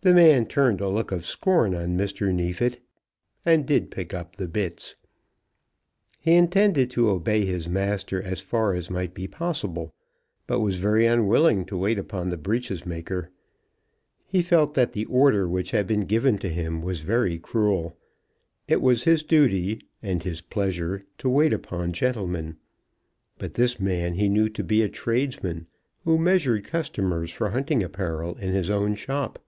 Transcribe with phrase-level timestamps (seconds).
[0.00, 2.30] The man turned a look of scorn on Mr.
[2.30, 2.78] Neefit,
[3.46, 4.96] and did pick up the bits.
[6.20, 9.94] He intended to obey his master as far as might be possible,
[10.46, 13.30] but was very unwilling to wait upon the breeches maker.
[14.26, 17.96] He felt that the order which had been given to him was very cruel.
[18.68, 22.58] It was his duty, and his pleasure to wait upon gentlemen;
[23.38, 25.66] but this man he knew to be a tradesman
[26.04, 29.38] who measured customers for hunting apparel in his own shop.